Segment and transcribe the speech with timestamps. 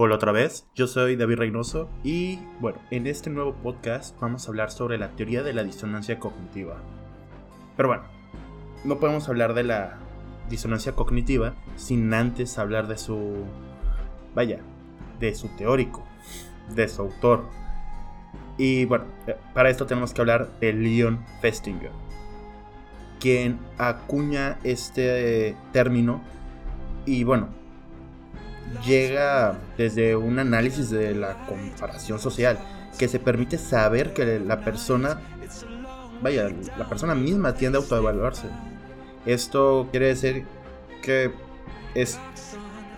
[0.00, 4.50] Hola otra vez, yo soy David Reynoso y bueno, en este nuevo podcast vamos a
[4.50, 6.76] hablar sobre la teoría de la disonancia cognitiva.
[7.76, 8.04] Pero bueno,
[8.84, 9.98] no podemos hablar de la
[10.48, 13.44] disonancia cognitiva sin antes hablar de su...
[14.36, 14.60] vaya,
[15.18, 16.04] de su teórico,
[16.76, 17.46] de su autor.
[18.56, 21.90] Y bueno, eh, para esto tenemos que hablar de Leon Festinger,
[23.18, 26.22] quien acuña este término
[27.04, 27.57] y bueno,
[28.86, 32.58] llega desde un análisis de la comparación social,
[32.98, 35.20] que se permite saber que la persona,
[36.22, 38.48] vaya, la persona misma tiende a autoevaluarse.
[39.26, 40.44] Esto quiere decir
[41.02, 41.32] que
[41.94, 42.18] es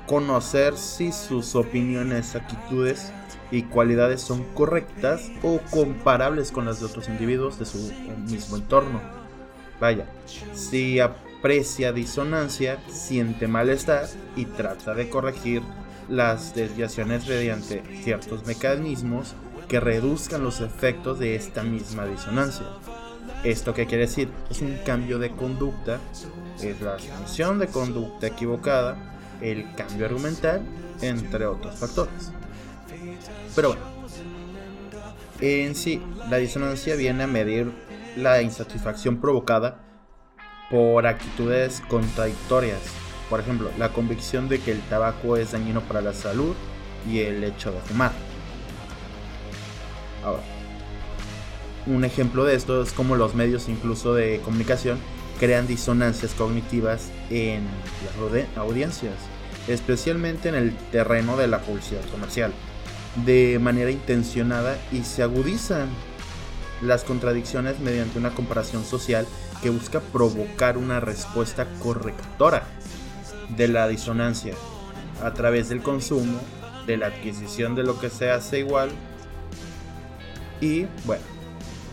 [0.06, 3.12] conocer si sus opiniones, actitudes
[3.50, 7.92] y cualidades son correctas o comparables con las de otros individuos de su
[8.28, 9.00] mismo entorno.
[9.80, 10.06] Vaya,
[10.52, 10.98] si
[11.40, 15.62] aprecia disonancia, siente malestar y trata de corregir
[16.06, 19.34] las desviaciones mediante ciertos mecanismos
[19.66, 22.66] que reduzcan los efectos de esta misma disonancia.
[23.42, 24.28] ¿Esto qué quiere decir?
[24.50, 25.98] Es un cambio de conducta,
[26.62, 28.98] es la asunción de conducta equivocada,
[29.40, 30.60] el cambio argumental,
[31.00, 32.32] entre otros factores.
[33.56, 33.82] Pero bueno,
[35.40, 37.72] en sí, la disonancia viene a medir
[38.16, 39.89] la insatisfacción provocada
[40.70, 42.80] por actitudes contradictorias.
[43.28, 46.54] Por ejemplo, la convicción de que el tabaco es dañino para la salud
[47.08, 48.12] y el hecho de fumar.
[50.24, 50.42] Ahora,
[51.86, 54.98] un ejemplo de esto es como los medios incluso de comunicación
[55.38, 57.66] crean disonancias cognitivas en
[58.32, 59.14] las audiencias,
[59.68, 62.52] especialmente en el terreno de la publicidad comercial,
[63.24, 65.88] de manera intencionada y se agudizan
[66.82, 69.26] las contradicciones mediante una comparación social
[69.62, 72.64] que busca provocar una respuesta correctora
[73.56, 74.54] de la disonancia
[75.22, 76.40] a través del consumo,
[76.86, 78.90] de la adquisición de lo que se hace igual
[80.60, 81.22] y bueno,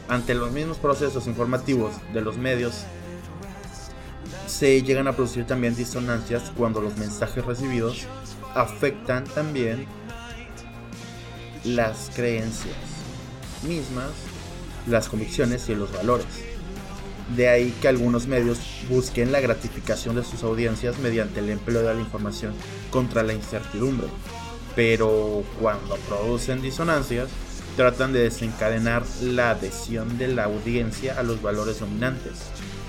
[0.08, 2.84] ante los mismos procesos informativos de los medios
[4.48, 8.08] se llegan a producir también disonancias cuando los mensajes recibidos
[8.56, 9.86] afectan también
[11.64, 12.76] las creencias
[13.68, 14.12] mismas,
[14.88, 16.47] las convicciones y los valores.
[17.36, 21.94] De ahí que algunos medios busquen la gratificación de sus audiencias mediante el empleo de
[21.94, 22.54] la información
[22.90, 24.08] contra la incertidumbre.
[24.76, 27.28] Pero cuando producen disonancias,
[27.76, 32.34] tratan de desencadenar la adhesión de la audiencia a los valores dominantes.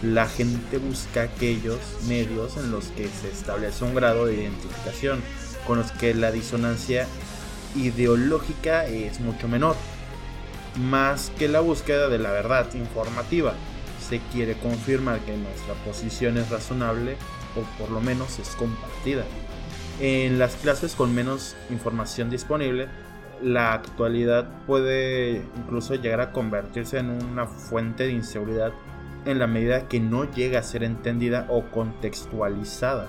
[0.02, 5.20] La gente busca aquellos medios en los que se establece un grado de identificación
[5.66, 7.08] con los que la disonancia
[7.74, 9.74] ideológica es mucho menor,
[10.78, 13.54] más que la búsqueda de la verdad informativa
[14.08, 17.16] se quiere confirmar que nuestra posición es razonable
[17.56, 19.24] o por lo menos es compartida.
[20.00, 22.88] En las clases con menos información disponible,
[23.42, 28.72] la actualidad puede incluso llegar a convertirse en una fuente de inseguridad
[29.24, 33.08] en la medida que no llega a ser entendida o contextualizada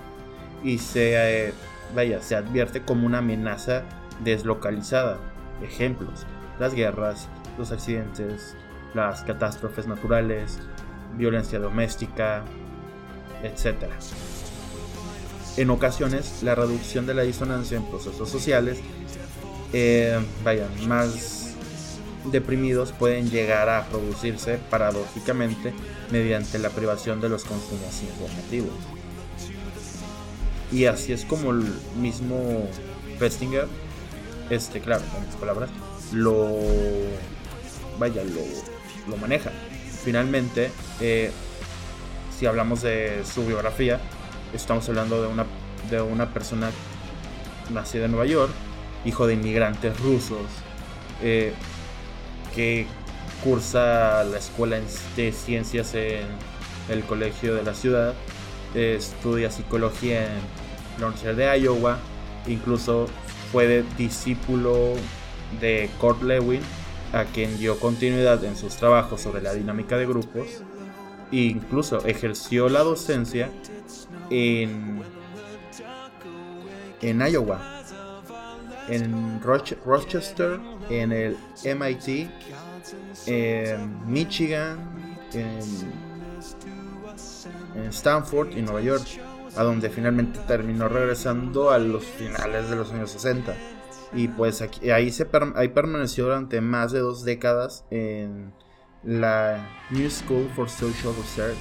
[0.64, 1.54] y se, eh,
[1.96, 3.84] vaya, se advierte como una amenaza
[4.24, 5.18] deslocalizada.
[5.64, 6.26] Ejemplos,
[6.60, 8.56] las guerras, los accidentes,
[8.94, 10.60] las catástrofes naturales,
[11.20, 12.44] violencia doméstica,
[13.44, 13.84] etc.
[15.58, 18.80] En ocasiones, la reducción de la disonancia en procesos sociales,
[19.74, 21.54] eh, vayan, más
[22.32, 25.74] deprimidos pueden llegar a producirse paradójicamente
[26.12, 28.74] mediante la privación de los consumos informativos.
[30.72, 31.66] Y así es como el
[32.00, 32.68] mismo
[33.18, 33.68] Festinger,
[34.50, 35.70] este, claro, con mis palabras,
[36.14, 36.48] lo,
[38.00, 38.42] vaya, lo,
[39.10, 39.52] lo maneja
[40.04, 40.72] finalmente,
[41.02, 41.32] eh,
[42.38, 44.00] si hablamos de su biografía,
[44.54, 45.46] estamos hablando de una,
[45.90, 46.72] de una persona
[47.72, 48.52] nacida en Nueva York,
[49.06, 50.42] hijo de inmigrantes rusos,
[51.22, 51.54] eh,
[52.56, 52.88] que
[53.44, 54.80] cursa la escuela
[55.16, 56.26] de ciencias en
[56.90, 58.14] el colegio de la ciudad,
[58.74, 60.42] estudia psicología en
[61.00, 61.98] la Universidad de Iowa,
[62.48, 63.08] incluso
[63.52, 64.94] fue discípulo
[65.60, 66.62] de Kurt Lewin
[67.14, 70.48] a quien dio continuidad en sus trabajos sobre la dinámica de grupos
[71.32, 73.50] e incluso ejerció la docencia
[74.30, 75.02] en,
[77.02, 77.82] en Iowa,
[78.88, 80.60] en Rochester,
[80.90, 82.30] en el MIT,
[83.26, 86.10] en Michigan, en,
[87.90, 89.06] Stanford y Nueva York,
[89.56, 93.56] a donde finalmente terminó regresando a los finales de los años 60
[94.14, 98.54] y pues aquí, ahí, se ahí permaneció durante más de dos décadas en
[99.04, 101.58] la New School for Social Research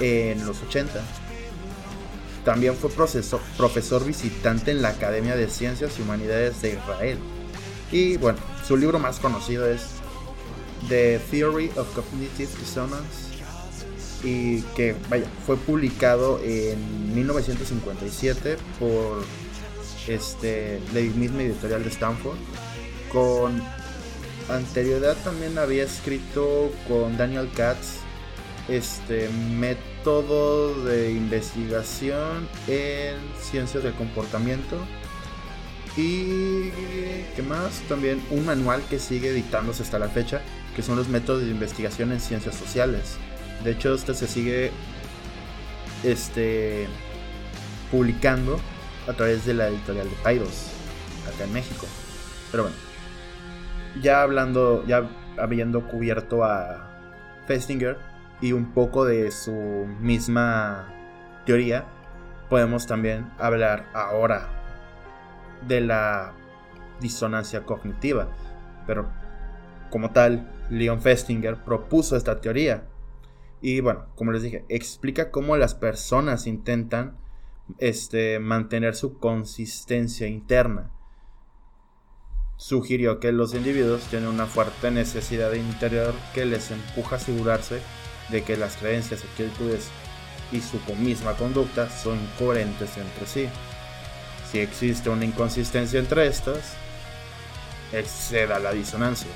[0.00, 1.00] en los 80.
[2.44, 7.18] también fue profesor visitante en la Academia de Ciencias y Humanidades de Israel.
[7.90, 9.96] Y bueno, su libro más conocido es
[10.88, 13.28] The Theory of Cognitive Dissonance
[14.22, 19.24] y que vaya, fue publicado en 1957 por
[20.08, 22.38] este, la misma editorial de Stanford.
[23.12, 23.62] Con
[24.48, 28.00] anterioridad también había escrito con Daniel Katz
[28.68, 34.76] este método de investigación en ciencias del comportamiento.
[35.96, 36.70] Y
[37.34, 40.42] qué más también un manual que sigue editándose hasta la fecha
[40.78, 43.16] que son los métodos de investigación en ciencias sociales.
[43.64, 44.70] De hecho este se sigue
[46.04, 46.86] este
[47.90, 48.60] publicando
[49.08, 50.70] a través de la editorial de Paidos
[51.26, 51.86] acá en México
[52.50, 52.76] pero bueno
[54.00, 55.08] ya hablando ya
[55.38, 56.88] habiendo cubierto a
[57.46, 57.96] Festinger
[58.40, 60.92] y un poco de su misma
[61.44, 61.86] teoría,
[62.48, 64.48] podemos también hablar ahora
[65.66, 66.34] de la
[67.00, 68.28] disonancia cognitiva.
[68.86, 69.10] Pero
[69.90, 72.84] como tal, Leon Festinger propuso esta teoría.
[73.60, 77.16] Y bueno, como les dije, explica cómo las personas intentan
[77.78, 80.90] este, mantener su consistencia interna.
[82.56, 87.80] Sugirió que los individuos tienen una fuerte necesidad interior que les empuja a asegurarse
[88.30, 89.88] de que las creencias, actitudes
[90.50, 93.48] y su misma conducta son coherentes entre sí.
[94.50, 96.74] Si existe una inconsistencia entre estas,
[98.06, 99.30] se da la disonancia.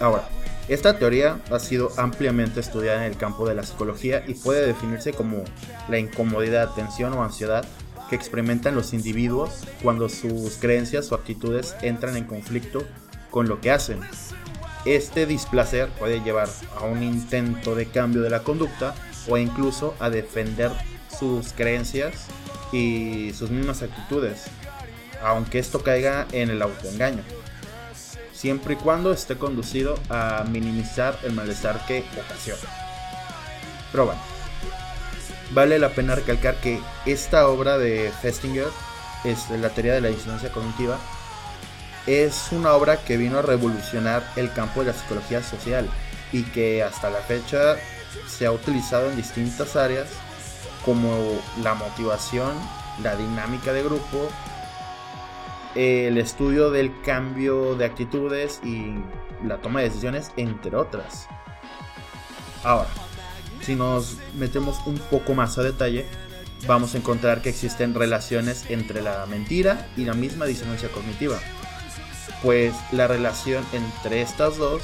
[0.00, 0.28] Ahora,
[0.68, 5.12] esta teoría ha sido ampliamente estudiada en el campo de la psicología y puede definirse
[5.12, 5.44] como
[5.88, 7.64] la incomodidad, tensión o ansiedad
[8.10, 12.84] que experimentan los individuos cuando sus creencias o actitudes entran en conflicto
[13.30, 14.00] con lo que hacen,
[14.86, 18.94] este displacer puede llevar a un intento de cambio de la conducta
[19.28, 20.70] o incluso a defender
[21.18, 22.26] sus creencias
[22.72, 24.44] y sus mismas actitudes,
[25.22, 27.22] aunque esto caiga en el autoengaño,
[28.36, 32.70] siempre y cuando esté conducido a minimizar el malestar que ocasiona.
[33.90, 34.12] Pero
[35.52, 38.68] vale la pena recalcar que esta obra de Festinger,
[39.24, 40.98] es la teoría de la disonancia cognitiva,
[42.06, 45.88] es una obra que vino a revolucionar el campo de la psicología social
[46.30, 47.76] y que hasta la fecha
[48.28, 50.08] se ha utilizado en distintas áreas
[50.84, 52.52] como la motivación,
[53.02, 54.30] la dinámica de grupo,
[55.76, 58.94] el estudio del cambio de actitudes y
[59.46, 61.28] la toma de decisiones, entre otras.
[62.64, 62.88] Ahora,
[63.60, 66.06] si nos metemos un poco más a detalle,
[66.66, 71.38] vamos a encontrar que existen relaciones entre la mentira y la misma disonancia cognitiva
[72.42, 74.82] pues la relación entre estas dos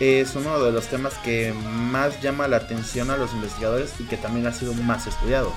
[0.00, 4.16] es uno de los temas que más llama la atención a los investigadores y que
[4.16, 5.52] también ha sido más estudiado.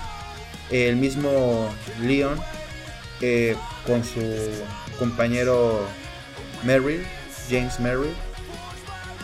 [0.70, 1.70] El mismo
[2.02, 2.40] Leon,
[3.86, 4.22] con su
[5.00, 5.82] compañero
[6.64, 7.06] Merrill,
[7.50, 8.14] James Merrill,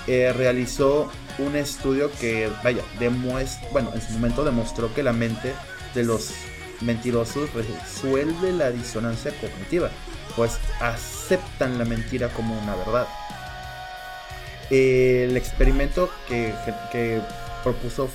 [0.07, 5.53] eh, realizó un estudio que, vaya, demuestra, bueno, en su momento demostró que la mente
[5.93, 6.31] de los
[6.81, 9.89] mentirosos resuelve la disonancia cognitiva
[10.35, 13.07] pues aceptan la mentira como una verdad.
[14.69, 17.21] El experimento que,
[17.63, 18.09] propuso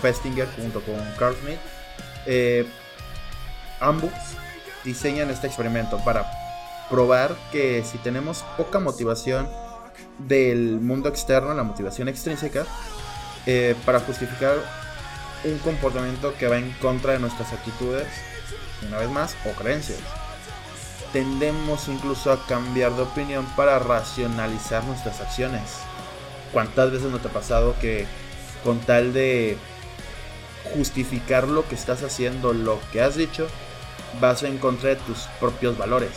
[0.00, 1.58] Festinger junto con Carl Smith,
[2.26, 2.66] eh,
[3.80, 4.12] ambos
[4.84, 6.30] diseñan este experimento para
[6.90, 9.48] probar que si tenemos poca motivación
[10.18, 12.66] del mundo externo, la motivación extrínseca,
[13.46, 14.56] eh, para justificar
[15.44, 18.06] un comportamiento que va en contra de nuestras actitudes,
[18.86, 20.00] una vez más, o creencias
[21.12, 25.62] tendemos incluso a cambiar de opinión para racionalizar nuestras acciones.
[26.52, 28.06] ¿Cuántas veces no te ha pasado que
[28.64, 29.56] con tal de
[30.74, 33.46] justificar lo que estás haciendo, lo que has dicho,
[34.20, 36.12] vas en contra de tus propios valores,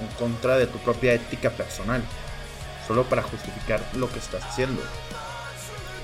[0.00, 2.02] en contra de tu propia ética personal,
[2.86, 4.82] solo para justificar lo que estás haciendo?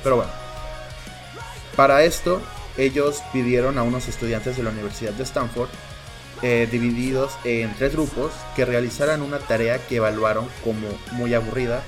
[0.03, 0.33] Pero bueno,
[1.77, 2.41] para esto
[2.77, 5.69] ellos pidieron a unos estudiantes de la Universidad de Stanford
[6.43, 11.83] eh, divididos en tres grupos que realizaran una tarea que evaluaron como muy aburrida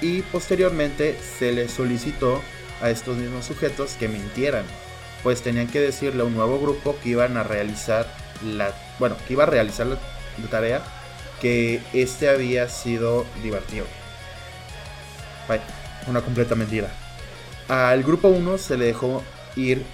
[0.00, 2.40] y posteriormente se les solicitó
[2.80, 4.64] a estos mismos sujetos que mintieran,
[5.22, 8.06] pues tenían que decirle a un nuevo grupo que iban a realizar
[8.44, 9.98] la, bueno, que iba a realizar la,
[10.50, 10.82] tarea
[11.40, 13.84] que este había sido divertido.
[16.06, 16.88] una completa mentira.
[17.68, 19.22] Al grupo 1 se le dejó
[19.56, 19.84] ir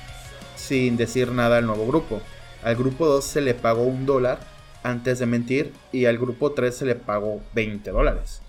[0.56, 2.22] sin decir nada al nuevo grupo
[2.62, 4.40] al grupo 2 se le pagó un dólar
[4.82, 8.42] antes de mentir y al grupo 3 se le pagó 20 dólares.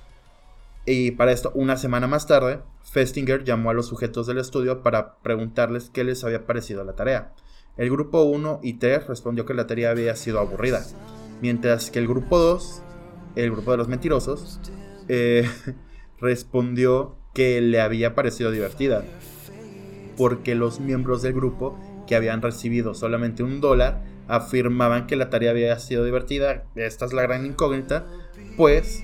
[0.86, 5.20] Y para esto, una semana más tarde, Festinger llamó a los sujetos del estudio para
[5.20, 7.34] preguntarles qué les había parecido la tarea.
[7.78, 10.84] El grupo 1 y 3 respondió que la tarea había sido aburrida,
[11.42, 12.82] mientras que el grupo 2,
[13.36, 14.60] el grupo de los mentirosos,
[15.08, 15.50] eh,
[16.20, 19.04] respondió que le había parecido divertida,
[20.18, 25.52] porque los miembros del grupo que habían recibido solamente un dólar afirmaban que la tarea
[25.52, 26.66] había sido divertida.
[26.76, 28.08] Esta es la gran incógnita,
[28.58, 29.04] pues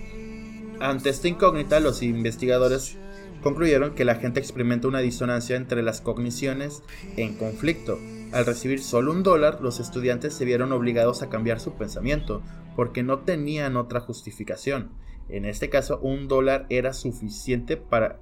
[0.79, 2.97] ante esta incógnita los investigadores
[3.41, 6.81] concluyeron que la gente experimenta una disonancia entre las cogniciones
[7.15, 7.99] en conflicto.
[8.31, 12.41] Al recibir solo un dólar, los estudiantes se vieron obligados a cambiar su pensamiento,
[12.75, 14.89] porque no tenían otra justificación.
[15.29, 18.19] En este caso, un dólar era suficiente para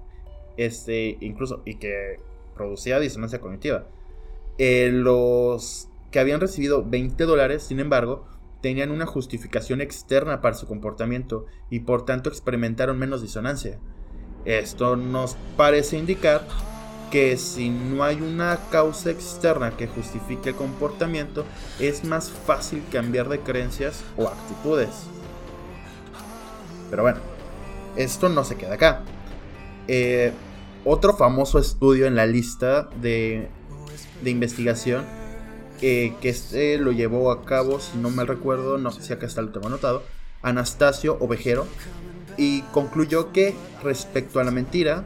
[0.57, 2.19] este, incluso, y que
[2.53, 3.87] producía disonancia cognitiva.
[4.57, 8.27] Eh, los que habían recibido 20 dólares, sin embargo,
[8.63, 13.77] tenían una justificación externa para su comportamiento y por tanto experimentaron menos disonancia.
[14.45, 16.47] Esto nos parece indicar
[17.11, 21.43] que si no hay una causa externa que justifique el comportamiento,
[21.77, 25.07] es más fácil cambiar de creencias o actitudes.
[26.89, 27.19] Pero bueno,
[27.97, 29.03] esto no se queda acá.
[29.89, 30.31] Eh,
[30.85, 33.49] otro famoso estudio en la lista de,
[34.23, 35.03] investigación
[35.79, 39.41] que este lo llevó a cabo, si no me recuerdo, no sé si acá está
[39.41, 40.03] lo tengo anotado,
[40.41, 41.67] Anastasio Ovejero,
[42.37, 45.03] y concluyó que respecto a la mentira,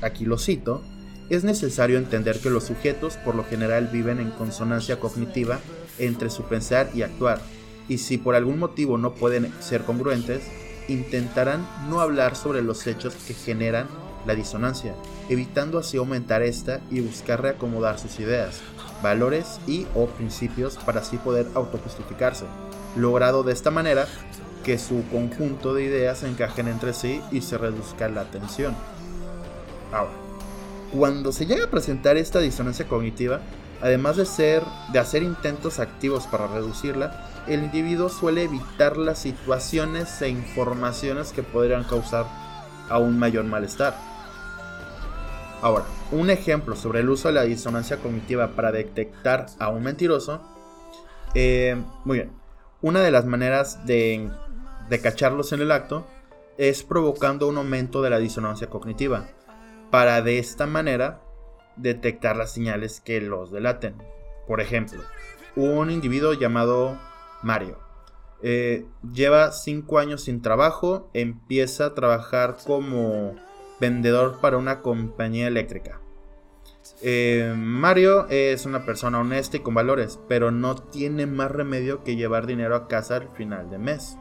[0.00, 0.82] aquí lo cito,
[1.30, 5.60] es necesario entender que los sujetos por lo general viven en consonancia cognitiva
[5.98, 7.40] entre su pensar y actuar,
[7.88, 10.42] y si por algún motivo no pueden ser congruentes,
[10.88, 13.88] intentarán no hablar sobre los hechos que generan
[14.26, 14.94] la disonancia,
[15.28, 18.60] evitando así aumentar esta y buscar reacomodar sus ideas,
[19.02, 22.44] valores y o principios para así poder autojustificarse,
[22.96, 24.06] logrado de esta manera
[24.64, 28.74] que su conjunto de ideas encajen entre sí y se reduzca la tensión.
[29.92, 30.12] Ahora,
[30.92, 33.40] cuando se llega a presentar esta disonancia cognitiva,
[33.80, 34.62] además de ser
[34.92, 41.42] de hacer intentos activos para reducirla, el individuo suele evitar las situaciones e informaciones que
[41.42, 42.26] podrían causar
[42.88, 44.11] aún mayor malestar.
[45.62, 50.42] Ahora, un ejemplo sobre el uso de la disonancia cognitiva para detectar a un mentiroso.
[51.34, 52.32] Eh, muy bien,
[52.80, 54.28] una de las maneras de,
[55.00, 56.04] cacharlos en el acto
[56.58, 59.28] es provocando un aumento de la disonancia cognitiva,
[59.92, 61.20] para de esta manera
[61.76, 63.94] detectar las señales que los delaten.
[64.48, 65.00] Por ejemplo,
[65.54, 66.98] un individuo llamado
[67.44, 67.78] Mario.
[68.42, 73.36] Eh, lleva 5 años sin trabajo, empieza a trabajar como
[73.82, 76.00] vendedor para una compañía eléctrica.
[77.02, 82.14] Eh, Mario es una persona honesta y con valores, pero no tiene más remedio que
[82.14, 84.16] llevar dinero a casa al final de mes.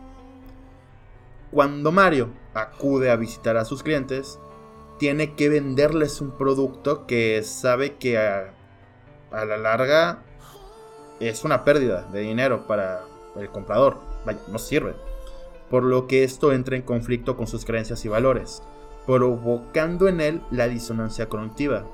[1.51, 4.39] Cuando Mario acude a visitar a sus clientes,
[4.97, 8.53] tiene que venderles un producto que sabe que a,
[9.31, 10.23] a la larga
[11.19, 13.03] es una pérdida de dinero para
[13.35, 13.99] el comprador.
[14.47, 14.95] No sirve.
[15.69, 18.63] Por lo que esto entra en conflicto con sus creencias y valores,
[19.05, 21.85] provocando en él la disonancia cognitiva.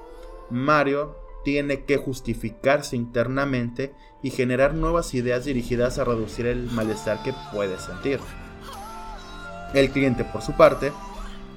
[0.50, 7.34] Mario tiene que justificarse internamente y generar nuevas ideas dirigidas a reducir el malestar que
[7.54, 8.20] puede sentir.
[9.74, 10.92] El cliente, por su parte,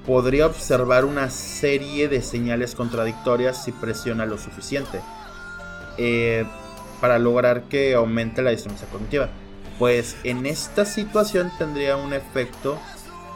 [0.05, 4.99] podría observar una serie de señales contradictorias si presiona lo suficiente
[5.97, 6.45] eh,
[6.99, 9.29] para lograr que aumente la disonancia cognitiva
[9.81, 12.77] pues en esta situación tendría un efecto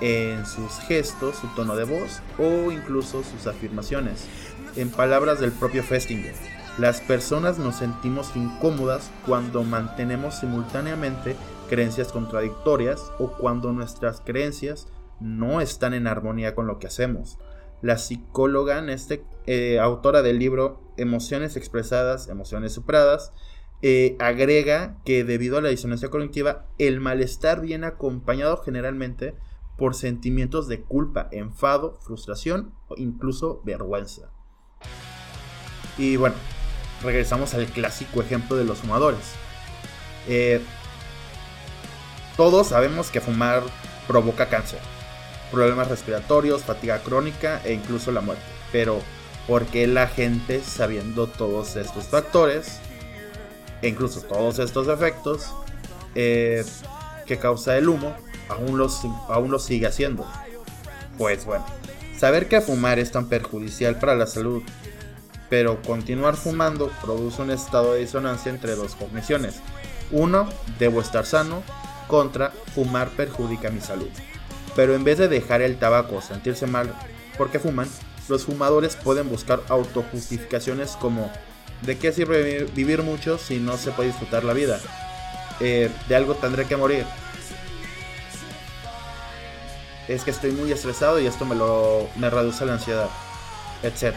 [0.02, 4.28] en sus gestos, su tono de voz o incluso sus afirmaciones.
[4.76, 6.36] En palabras del propio Festinger,
[6.78, 11.36] las personas nos sentimos incómodas cuando mantenemos simultáneamente
[11.70, 14.88] creencias contradictorias o cuando nuestras creencias
[15.22, 17.40] no están en armonía con lo que hacemos.
[17.82, 23.34] La psicóloga, este, eh, autora del libro Emociones expresadas, emociones superadas,
[23.82, 29.36] eh, agrega que debido a la disonancia cognitiva, el malestar viene acompañado generalmente
[29.78, 34.30] por sentimientos de culpa, enfado, frustración o incluso vergüenza.
[35.98, 36.36] Y bueno,
[37.04, 39.34] regresamos al clásico ejemplo de los fumadores.
[40.28, 40.62] Eh,
[42.38, 43.64] todos sabemos que fumar
[44.08, 44.80] provoca cáncer,
[45.52, 48.44] problemas respiratorios, fatiga crónica e incluso la muerte.
[48.72, 49.00] Pero,
[49.48, 52.80] ¿por qué la gente, sabiendo todos estos factores,
[53.82, 55.54] e incluso todos estos efectos
[56.16, 56.64] eh,
[57.26, 58.16] que causa el humo,
[58.50, 60.26] aún los, aún lo sigue haciendo.
[61.18, 61.66] Pues bueno,
[62.18, 64.64] saber que fumar es tan perjudicial para la salud,
[65.50, 69.62] pero continuar fumando produce un estado de disonancia entre dos cogniciones.
[70.12, 70.50] Uno,
[70.80, 71.64] debo estar sano,
[72.08, 74.10] contra fumar perjudica mi salud.
[74.76, 76.94] Pero en vez de dejar el tabaco o sentirse mal
[77.38, 77.88] porque fuman,
[78.28, 81.32] los fumadores pueden buscar autojustificaciones como
[81.84, 84.80] ¿de qué sirve vivir mucho si no se puede disfrutar la vida?
[85.60, 87.06] Eh, de algo tendré que morir.
[90.08, 93.10] Es que estoy muy estresado y esto me lo me reduce la ansiedad,
[93.84, 94.16] etc.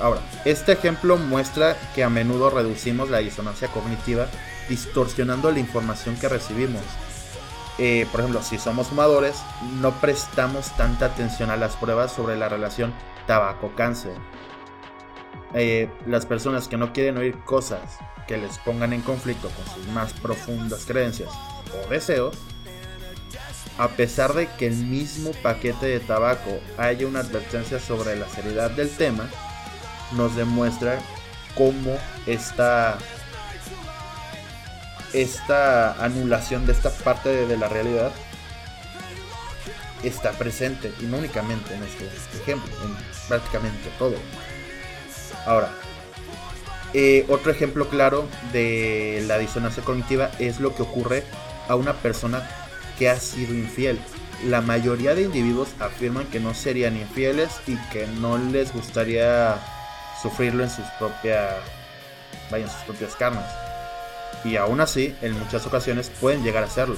[0.00, 4.26] Ahora, este ejemplo muestra que a menudo reducimos la disonancia cognitiva
[4.68, 6.82] distorsionando la información que recibimos.
[7.78, 9.36] Eh, por ejemplo, si somos fumadores,
[9.80, 12.92] no prestamos tanta atención a las pruebas sobre la relación
[13.26, 14.14] tabaco-cáncer.
[15.54, 19.86] Eh, las personas que no quieren oír cosas que les pongan en conflicto con sus
[19.92, 21.30] más profundas creencias
[21.72, 22.36] o deseos,
[23.78, 28.70] a pesar de que el mismo paquete de tabaco haya una advertencia sobre la seriedad
[28.70, 29.28] del tema,
[30.12, 31.00] nos demuestra
[31.56, 32.98] cómo esta,
[35.12, 38.12] esta anulación de esta parte de, la realidad
[40.04, 42.06] está presente, y no únicamente en este
[42.40, 42.94] ejemplo, en
[43.28, 44.16] prácticamente todo.
[45.46, 45.70] Ahora,
[46.92, 51.24] eh, otro ejemplo claro de la disonancia cognitiva es lo que ocurre
[51.68, 52.48] a una persona
[52.98, 53.98] que ha sido infiel.
[54.46, 59.56] La mayoría de individuos afirman que no serían infieles y que no les gustaría
[60.20, 61.54] sufrirlo en sus propias,
[62.50, 63.44] sus propias carnes.
[64.44, 66.96] Y aún así, en muchas ocasiones pueden llegar a hacerlo.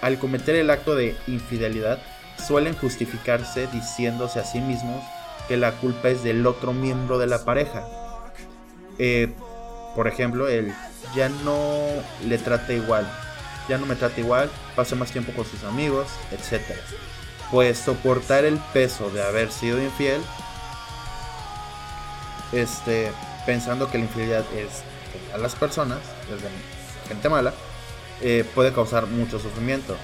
[0.00, 1.98] Al cometer el acto de infidelidad,
[2.46, 5.04] suelen justificarse diciéndose a sí mismos
[5.46, 7.84] que la culpa es del otro miembro de la pareja.
[8.98, 9.32] Eh,
[9.94, 10.72] por ejemplo, él
[11.14, 11.86] ya no
[12.26, 13.10] le trata igual,
[13.70, 16.60] ya no me trata igual, pasa más tiempo con sus amigos, etc.
[17.52, 20.20] Pues soportar el peso de haber sido infiel,
[22.50, 23.12] este,
[23.46, 24.82] pensando que la infidelidad es
[25.32, 26.00] a las personas,
[26.34, 26.48] es de
[27.08, 27.54] gente mala,
[28.22, 29.96] eh, puede causar mucho sufrimiento.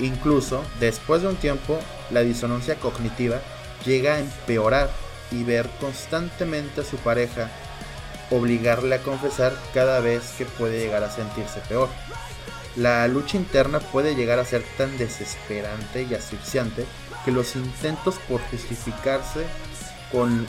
[0.00, 1.78] Incluso después de un tiempo,
[2.10, 3.42] la disonancia cognitiva
[3.84, 4.90] llega a empeorar
[5.30, 7.50] y ver constantemente a su pareja
[8.30, 11.90] obligarle a confesar cada vez que puede llegar a sentirse peor.
[12.76, 16.86] La lucha interna puede llegar a ser tan desesperante y asfixiante
[17.24, 19.44] que los intentos por justificarse
[20.10, 20.46] con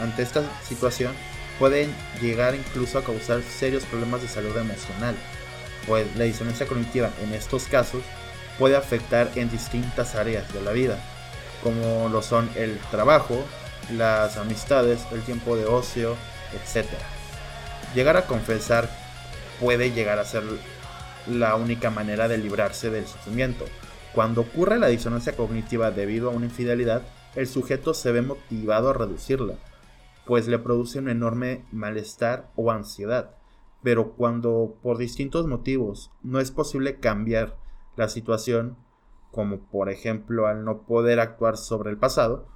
[0.00, 1.12] ante esta situación
[1.58, 5.14] pueden llegar incluso a causar serios problemas de salud emocional,
[5.86, 8.02] pues la disonancia cognitiva en estos casos
[8.58, 10.98] puede afectar en distintas áreas de la vida,
[11.62, 13.44] como lo son el trabajo,
[13.92, 16.16] las amistades, el tiempo de ocio,
[16.52, 16.86] etc.
[17.94, 19.03] Llegar a confesar
[19.60, 20.42] puede llegar a ser
[21.26, 23.64] la única manera de librarse del sufrimiento.
[24.14, 27.02] Cuando ocurre la disonancia cognitiva debido a una infidelidad,
[27.34, 29.58] el sujeto se ve motivado a reducirla,
[30.24, 33.36] pues le produce un enorme malestar o ansiedad.
[33.82, 37.56] Pero cuando por distintos motivos no es posible cambiar
[37.96, 38.76] la situación,
[39.32, 42.46] como por ejemplo al no poder actuar sobre el pasado,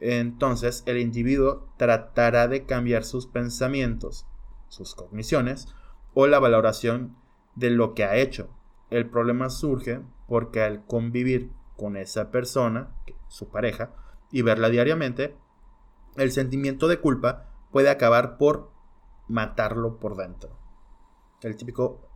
[0.00, 4.26] entonces el individuo tratará de cambiar sus pensamientos,
[4.68, 5.72] sus cogniciones
[6.14, 7.16] o la valoración
[7.54, 8.50] de lo que ha hecho.
[8.90, 12.94] El problema surge porque al convivir con esa persona,
[13.28, 13.94] su pareja,
[14.30, 15.36] y verla diariamente,
[16.16, 18.70] el sentimiento de culpa puede acabar por
[19.28, 20.58] matarlo por dentro.
[21.42, 22.08] El típico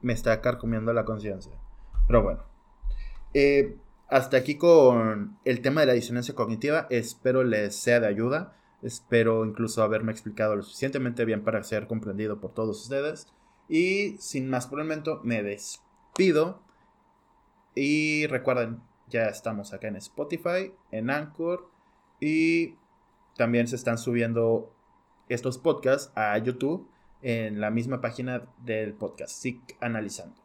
[0.00, 1.52] me está carcomiendo la conciencia.
[2.06, 2.44] Pero bueno.
[3.34, 6.86] Eh, hasta aquí con el tema de la disonancia cognitiva.
[6.90, 8.56] Espero les sea de ayuda.
[8.82, 13.26] Espero incluso haberme explicado lo suficientemente bien para ser comprendido por todos ustedes.
[13.68, 16.62] Y sin más por el momento, me despido.
[17.74, 21.68] Y recuerden, ya estamos acá en Spotify, en Anchor.
[22.20, 22.76] Y
[23.36, 24.74] también se están subiendo
[25.28, 26.88] estos podcasts a YouTube
[27.22, 30.40] en la misma página del podcast, SIC Analizando.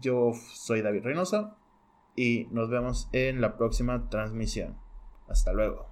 [0.00, 1.56] Yo soy David Reynoso
[2.16, 4.76] y nos vemos en la próxima transmisión.
[5.28, 5.89] Hasta luego.